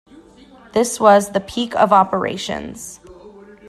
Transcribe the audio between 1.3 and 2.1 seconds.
peak of